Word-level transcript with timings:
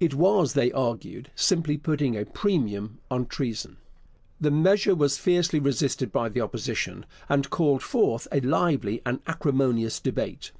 It 0.00 0.14
was, 0.14 0.54
they 0.54 0.72
argued, 0.72 1.30
simply 1.36 1.76
putting 1.76 2.16
a 2.16 2.24
premium 2.24 2.98
on 3.10 3.26
treason. 3.26 3.76
The 4.40 4.50
measure 4.50 4.94
was 4.94 5.18
fiercely 5.18 5.58
resisted 5.60 6.10
by 6.10 6.30
the 6.30 6.40
Opposition, 6.40 7.04
and 7.28 7.50
called 7.50 7.82
forth 7.82 8.26
a 8.32 8.40
lively 8.40 9.02
and 9.04 9.20
acrimonious 9.26 10.00
debate. 10.00 10.52